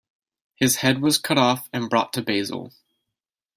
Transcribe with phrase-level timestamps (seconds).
[0.55, 2.73] His head was cut off and brought to Basil.